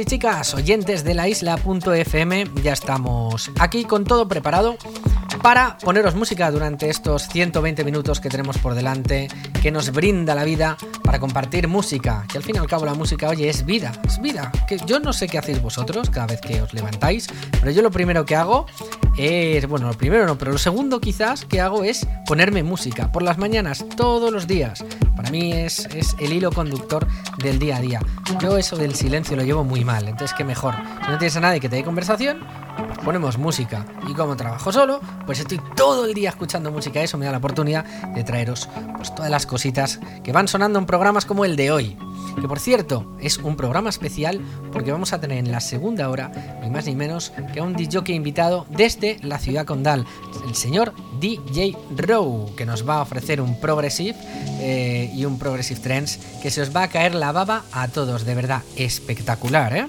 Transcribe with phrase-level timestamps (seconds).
[0.00, 2.46] y chicas, oyentes de la isla.fm?
[2.62, 4.76] Ya estamos aquí con todo preparado
[5.44, 9.28] para poneros música durante estos 120 minutos que tenemos por delante,
[9.60, 12.94] que nos brinda la vida para compartir música, que al fin y al cabo la
[12.94, 14.50] música, oye, es vida, es vida.
[14.66, 17.26] Que yo no sé qué hacéis vosotros cada vez que os levantáis,
[17.60, 18.64] pero yo lo primero que hago
[19.18, 23.22] es, bueno, lo primero no, pero lo segundo quizás que hago es ponerme música por
[23.22, 24.82] las mañanas, todos los días.
[25.14, 28.00] Para mí es, es el hilo conductor del día a día.
[28.40, 30.74] Yo eso del silencio lo llevo muy mal, entonces qué mejor.
[31.04, 32.40] Si no tienes a nadie que te dé conversación,
[33.04, 33.84] ponemos música.
[34.08, 35.00] Y como trabajo solo,
[35.34, 37.02] pues estoy todo el día escuchando música.
[37.02, 40.86] Eso me da la oportunidad de traeros pues, todas las cositas que van sonando en
[40.86, 41.96] programas como el de hoy.
[42.40, 44.40] Que por cierto, es un programa especial
[44.72, 46.30] porque vamos a tener en la segunda hora,
[46.62, 50.06] ni más ni menos, que a un DJ invitado desde la ciudad condal,
[50.46, 54.16] el señor DJ Row, que nos va a ofrecer un Progressive
[54.60, 58.24] eh, y un Progressive Trends que se os va a caer la baba a todos,
[58.24, 59.88] de verdad, espectacular, ¿eh?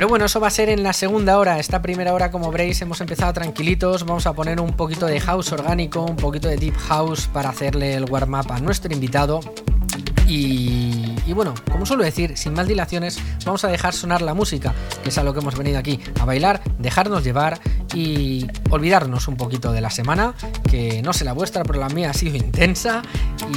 [0.00, 1.58] Pero bueno, eso va a ser en la segunda hora.
[1.58, 4.06] Esta primera hora, como veréis, hemos empezado tranquilitos.
[4.06, 7.92] Vamos a poner un poquito de house orgánico, un poquito de deep house para hacerle
[7.92, 9.40] el warm-up a nuestro invitado.
[10.32, 15.08] Y, bueno, como suelo decir, sin más dilaciones, vamos a dejar sonar la música, que
[15.08, 17.58] es a lo que hemos venido aquí, a bailar, dejarnos llevar
[17.94, 20.34] y olvidarnos un poquito de la semana,
[20.70, 23.02] que no sé la vuestra, pero la mía ha sido intensa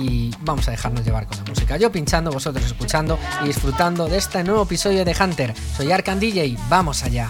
[0.01, 1.77] y vamos a dejarnos llevar con la música.
[1.77, 5.53] Yo pinchando, vosotros escuchando y disfrutando de este nuevo episodio de Hunter.
[5.77, 7.29] Soy Arcan DJ, vamos allá.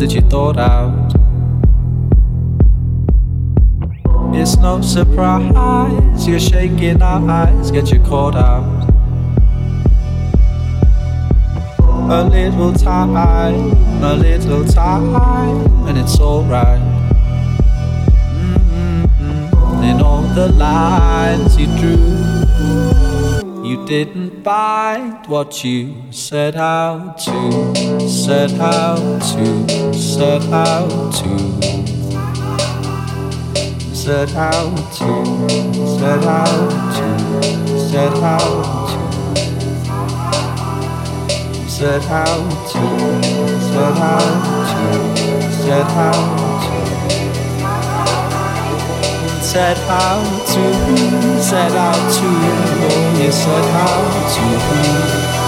[0.00, 1.12] That you thought out.
[4.34, 8.88] It's no surprise you're shaking our eyes get you caught out.
[12.10, 16.80] A little time, a little time, and it's alright.
[18.40, 19.84] Mm-hmm.
[19.84, 22.00] In all the lines you drew,
[23.68, 31.28] you didn't find what you set out to, set out to, set out to,
[33.94, 35.24] set out to,
[35.98, 40.18] set out to, set out to,
[41.68, 43.22] set out to,
[43.60, 44.24] set out
[44.70, 46.49] to, set out
[49.50, 54.40] set out to, set out to, oh, you set out to.
[55.20, 55.39] Estás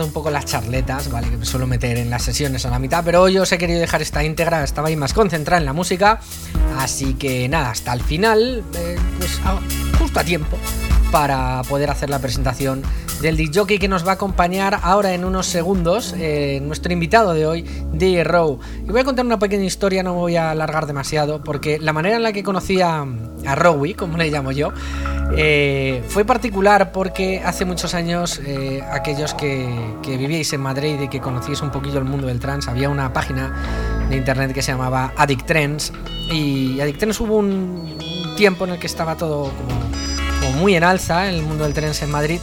[0.00, 1.28] un poco las charletas, ¿vale?
[1.28, 3.80] Que me suelo meter en las sesiones a la mitad, pero hoy os he querido
[3.80, 6.20] dejar esta íntegra, estaba ahí más concentrada en la música,
[6.78, 9.40] así que nada, hasta el final, eh, pues
[9.98, 10.56] justo a tiempo
[11.10, 12.82] para poder hacer la presentación
[13.20, 17.46] del DJ que nos va a acompañar ahora en unos segundos, eh, nuestro invitado de
[17.46, 17.62] hoy,
[17.92, 18.58] DJ Row.
[18.84, 21.92] Y voy a contar una pequeña historia, no me voy a alargar demasiado, porque la
[21.92, 23.06] manera en la que conocí a,
[23.46, 24.72] a Rowie, como le llamo yo,
[25.36, 29.68] eh, fue particular porque hace muchos años eh, aquellos que,
[30.06, 34.06] vivíais en Madrid y que conocíais un poquillo el mundo del trans, había una página
[34.08, 35.92] de internet que se llamaba Addict Trends
[36.30, 37.98] y Addict Trends hubo un
[38.36, 39.50] tiempo en el que estaba todo
[40.40, 42.38] como, muy en alza en el mundo del trance en Madrid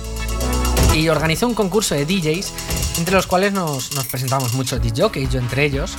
[0.96, 2.54] y organizó un concurso de DJs
[3.00, 5.96] entre los cuales nos, nos presentamos muchos DJs, yo entre ellos,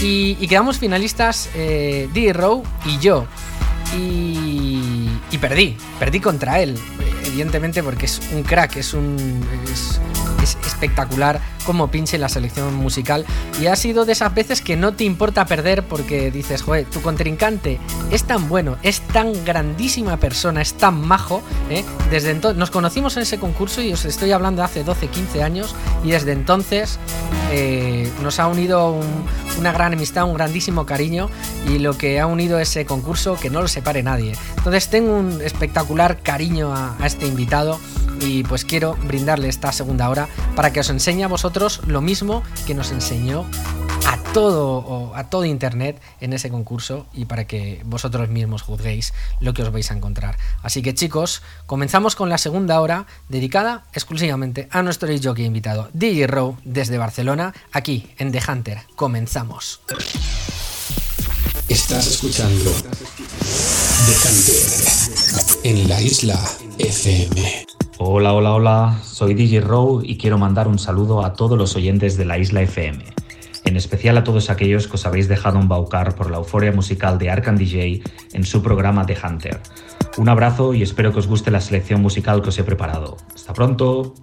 [0.00, 3.26] y, quedamos finalistas eh, Row y yo.
[3.96, 5.01] Y,
[5.32, 6.78] y, perdí, perdí contra él,
[7.26, 9.40] evidentemente porque es un crack, es un
[10.42, 13.24] es espectacular como pinche la selección musical
[13.60, 17.00] y ha sido de esas veces que no te importa perder porque dices, joder, tu
[17.02, 17.78] contrincante
[18.10, 21.84] es tan bueno, es tan grandísima persona, es tan majo, ¿eh?
[22.10, 25.74] desde entonces nos conocimos en ese concurso y os estoy hablando hace 12, 15 años
[26.04, 26.98] y desde entonces
[27.50, 28.98] eh, nos ha unido
[29.58, 31.28] una gran amistad, un grandísimo cariño
[31.68, 34.34] y lo que ha unido ese concurso que no lo separe nadie.
[34.56, 37.78] Entonces tengo un espectacular cariño a este invitado
[38.22, 42.42] y pues quiero brindarle esta segunda hora para que os enseñe a vosotros lo mismo
[42.66, 43.44] que nos enseñó
[44.06, 49.54] a todo a todo internet en ese concurso y para que vosotros mismos juzguéis lo
[49.54, 50.38] que os vais a encontrar.
[50.62, 56.26] Así que chicos, comenzamos con la segunda hora dedicada exclusivamente a nuestro jockey invitado, DJ
[56.26, 58.78] Row desde Barcelona, aquí en The Hunter.
[58.96, 59.80] Comenzamos.
[61.68, 62.70] Estás escuchando
[64.06, 64.82] The Hunter
[65.64, 66.38] en la isla
[66.78, 67.81] FM.
[68.04, 72.16] Hola, hola, hola, soy DJ Row y quiero mandar un saludo a todos los oyentes
[72.16, 73.04] de la Isla FM,
[73.64, 77.30] en especial a todos aquellos que os habéis dejado embaucar por la euforia musical de
[77.30, 79.60] Arcan DJ en su programa The Hunter.
[80.16, 83.18] Un abrazo y espero que os guste la selección musical que os he preparado.
[83.36, 84.14] Hasta pronto.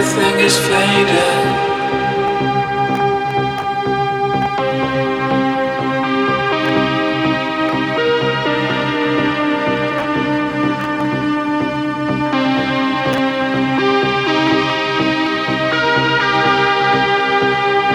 [0.00, 1.58] Everything is faded.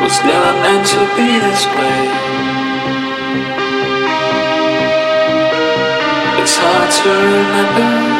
[0.02, 2.02] was never meant to be this way.
[6.42, 8.13] It's hard to remember.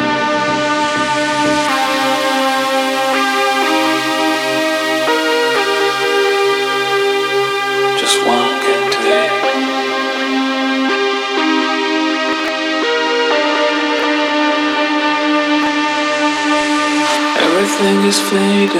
[18.34, 18.74] fading,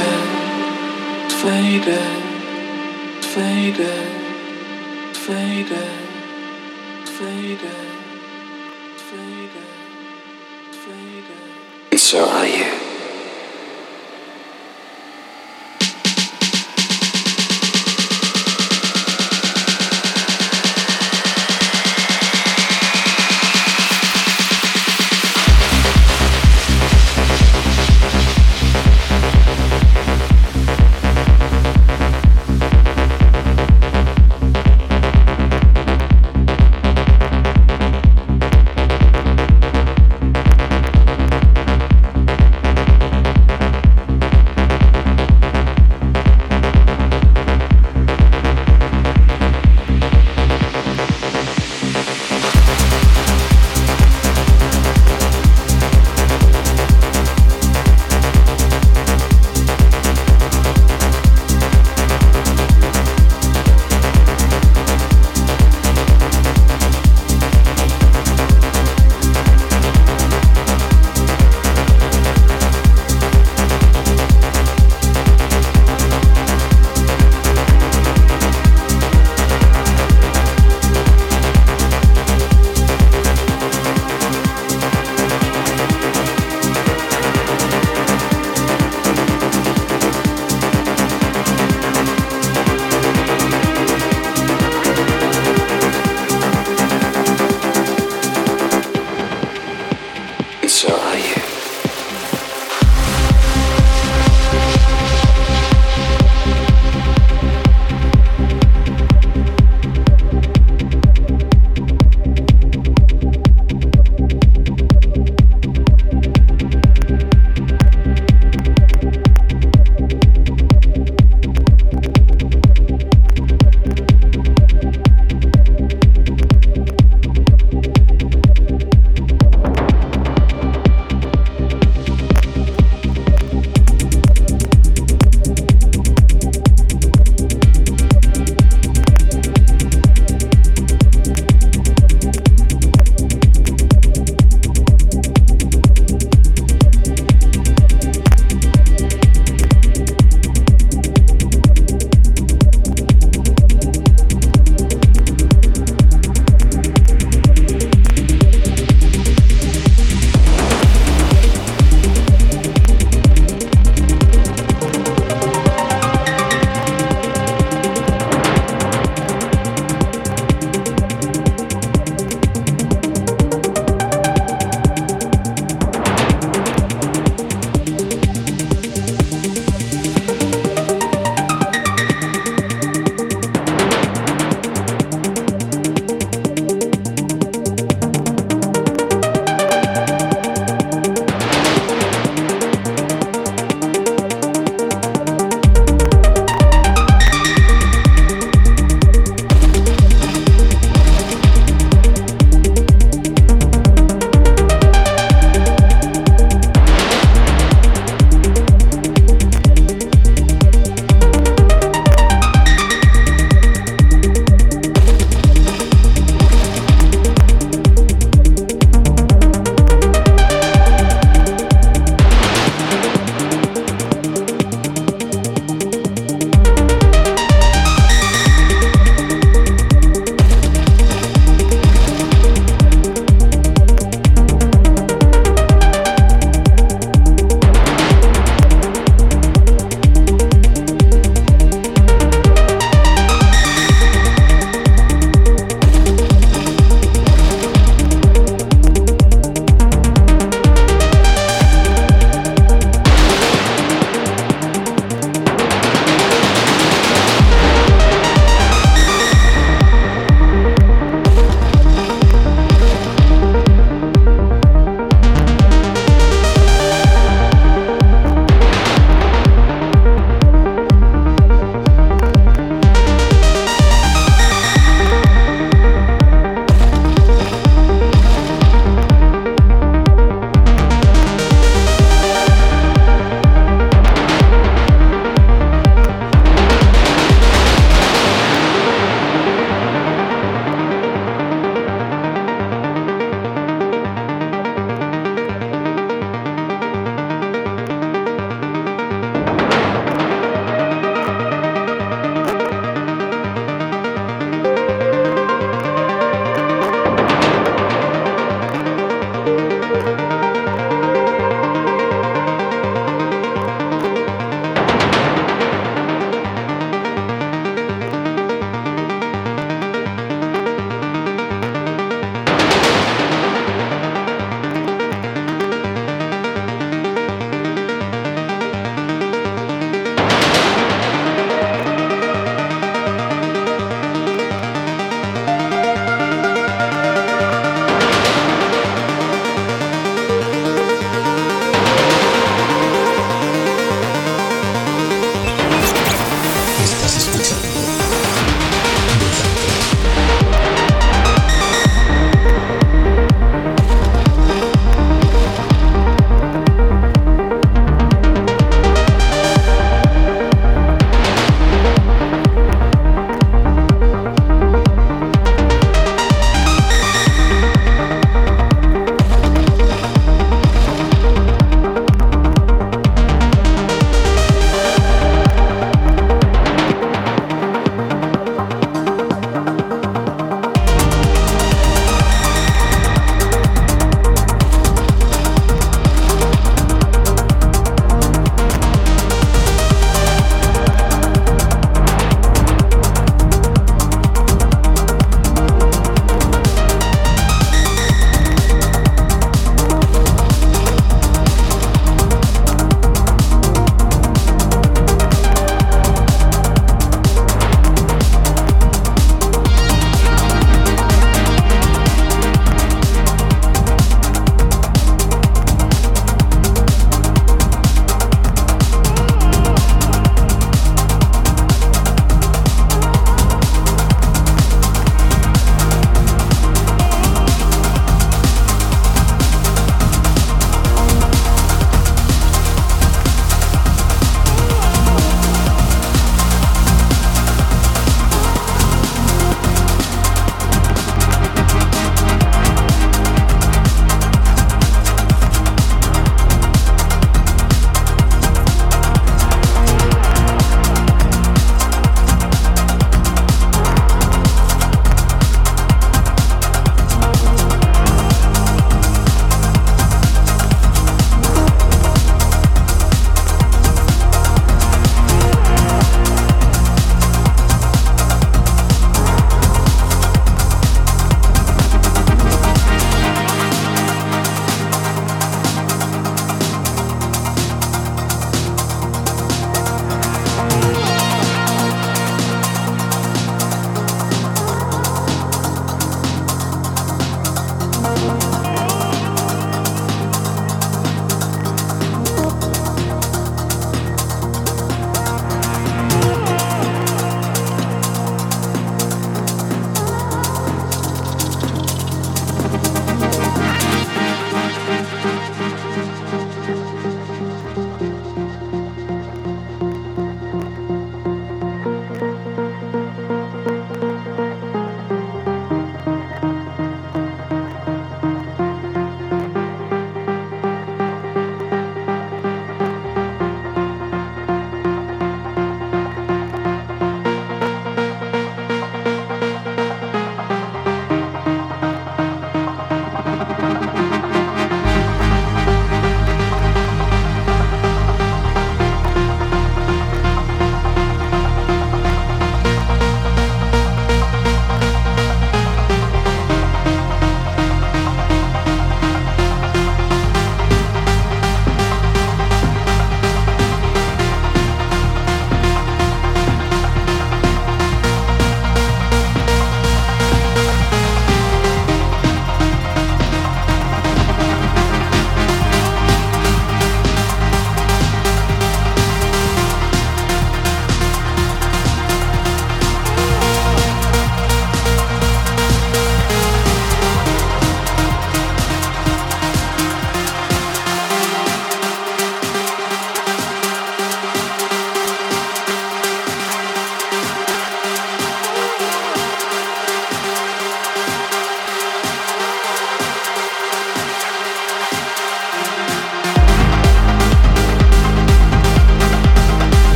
[1.27, 2.23] it's fading,
[3.19, 6.07] it's fading, fading,
[7.07, 7.94] fading.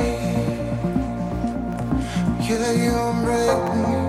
[0.00, 0.10] me.
[2.48, 2.92] Yeah, you
[3.24, 3.99] break me.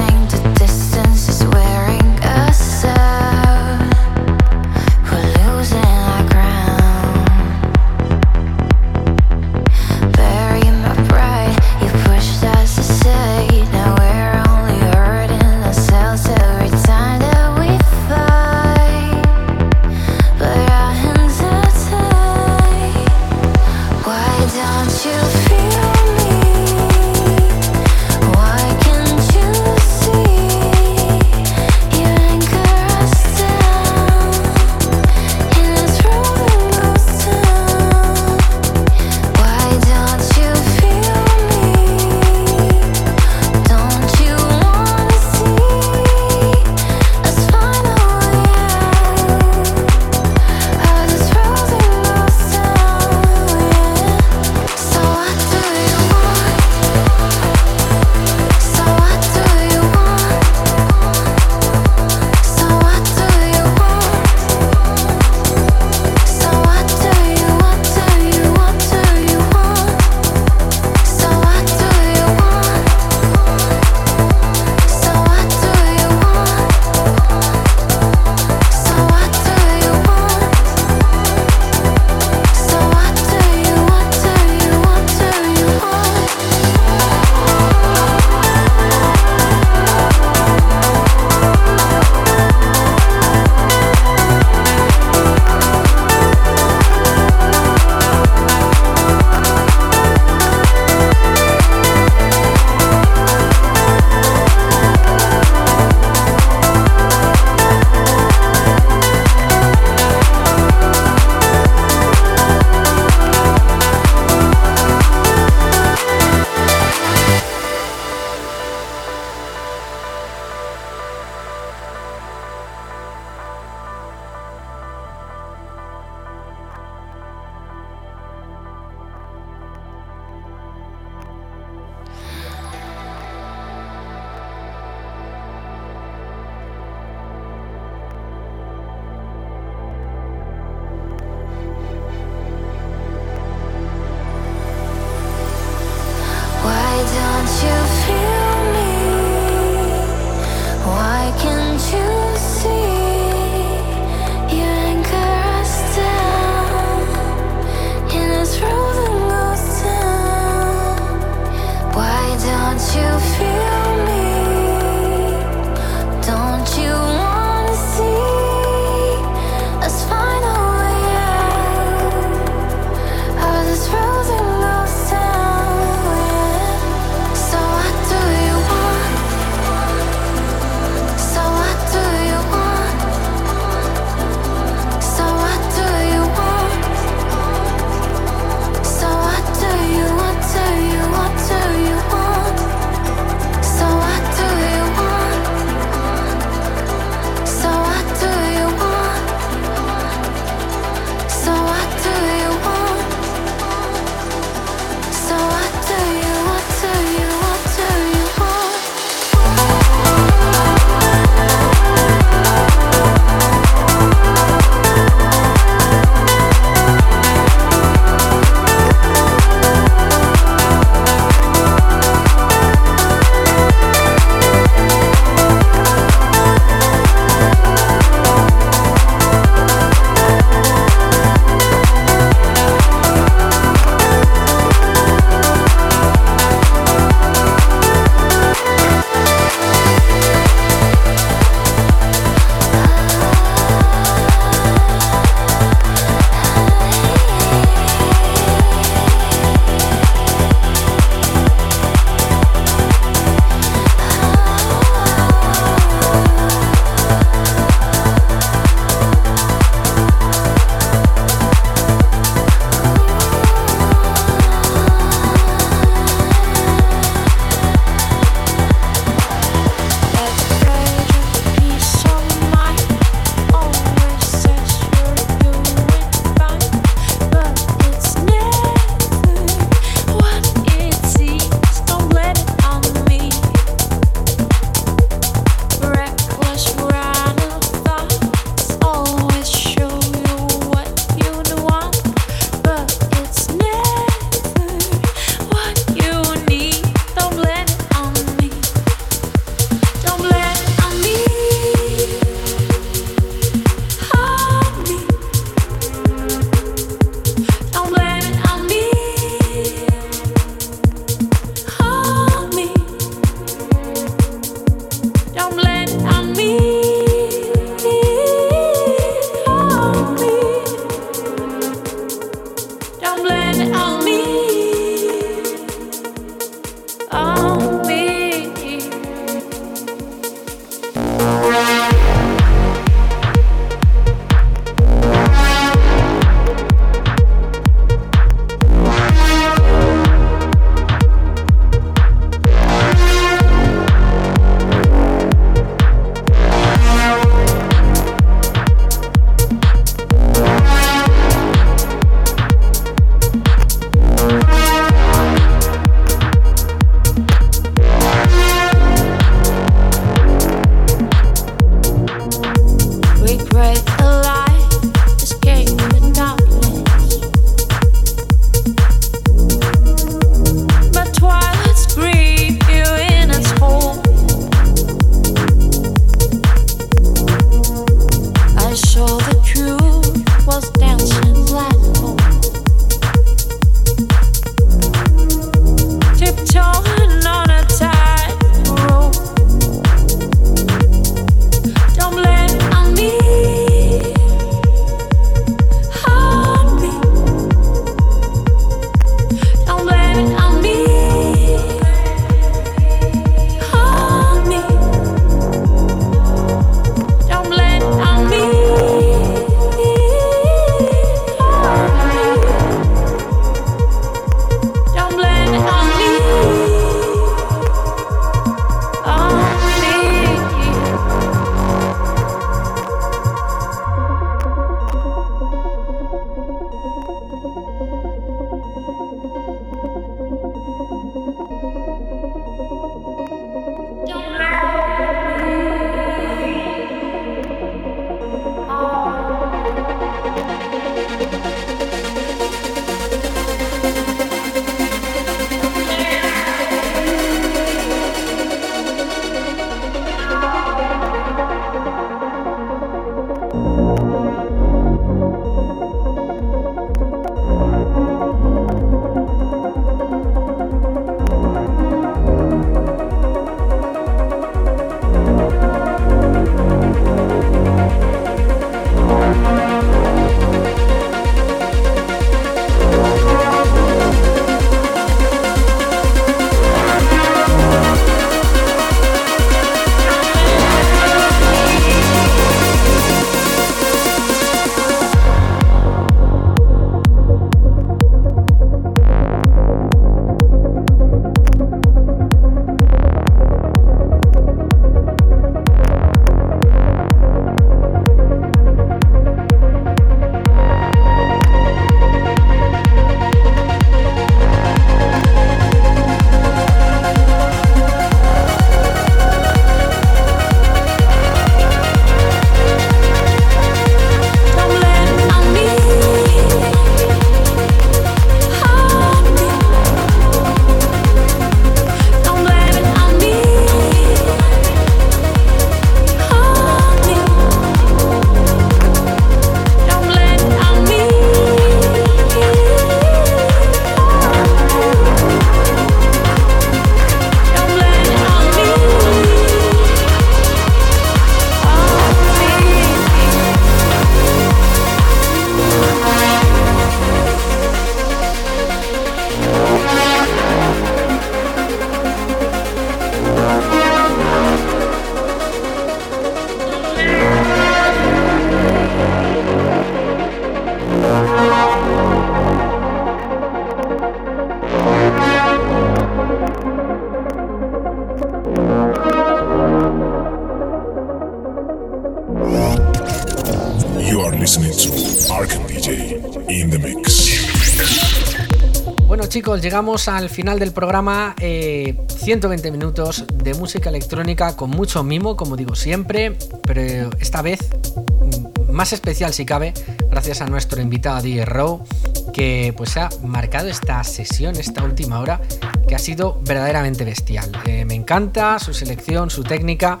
[579.62, 581.36] Llegamos al final del programa.
[581.38, 587.60] 120 eh, minutos de música electrónica con mucho mimo, como digo siempre, pero esta vez
[587.94, 589.72] mm, más especial si cabe,
[590.10, 591.84] gracias a nuestro invitado DJ Row,
[592.32, 595.40] que pues ha marcado esta sesión, esta última hora,
[595.86, 597.52] que ha sido verdaderamente bestial.
[597.66, 600.00] Eh, me encanta su selección, su técnica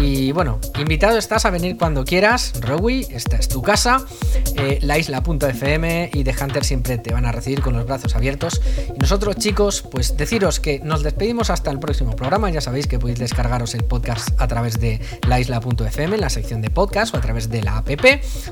[0.00, 4.04] Y bueno, invitado estás a venir cuando quieras, Rowi, esta es tu casa.
[4.56, 8.60] Eh, la isla.fm y The Hunter siempre te van a recibir con los brazos abiertos.
[9.10, 12.48] Nosotros, chicos, pues deciros que nos despedimos hasta el próximo programa.
[12.48, 16.62] Ya sabéis que podéis descargaros el podcast a través de la isla.fm, en la sección
[16.62, 17.88] de podcast, o a través de la app,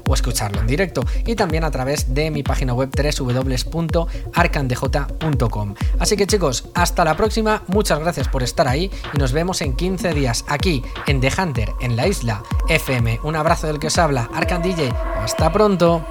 [0.09, 1.05] o escucharlo en directo.
[1.27, 5.75] Y también a través de mi página web www.arcandj.com.
[6.01, 7.63] Así que, chicos, hasta la próxima.
[7.69, 11.71] Muchas gracias por estar ahí y nos vemos en 15 días aquí en The Hunter,
[11.81, 13.21] en la isla FM.
[13.23, 14.93] Un abrazo del que os habla, Arcan DJ.
[15.23, 16.05] Hasta pronto.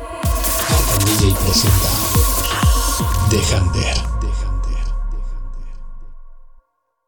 [0.69, 1.89] Arcan DJ presenta
[3.29, 4.06] The Hunter.